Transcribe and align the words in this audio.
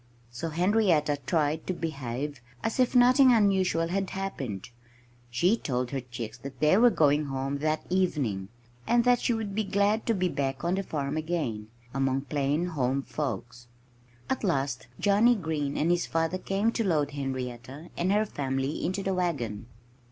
So 0.31 0.49
Henrietta 0.49 1.19
tried 1.27 1.67
to 1.67 1.73
behave 1.75 2.41
as 2.63 2.79
if 2.79 2.95
nothing 2.95 3.31
unusual 3.31 3.89
had 3.89 4.09
happened. 4.09 4.71
She 5.29 5.55
told 5.55 5.91
her 5.91 6.01
chicks 6.01 6.39
that 6.39 6.59
they 6.59 6.75
were 6.77 6.89
going 6.89 7.25
home 7.25 7.59
that 7.59 7.85
evening, 7.87 8.47
and 8.87 9.03
that 9.03 9.19
she 9.19 9.35
would 9.35 9.53
be 9.53 9.63
glad 9.63 10.07
to 10.07 10.15
be 10.15 10.27
back 10.27 10.63
on 10.63 10.73
the 10.73 10.81
farm 10.81 11.17
again, 11.17 11.67
among 11.93 12.21
plain 12.21 12.65
home 12.69 13.03
folks. 13.03 13.67
At 14.27 14.43
last 14.43 14.87
Johnnie 14.99 15.35
Green 15.35 15.77
and 15.77 15.91
his 15.91 16.07
father 16.07 16.39
came 16.39 16.71
to 16.71 16.83
load 16.83 17.11
Henrietta 17.11 17.89
and 17.95 18.11
her 18.11 18.25
family 18.25 18.83
into 18.83 19.03
the 19.03 19.13
wagon. 19.13 19.67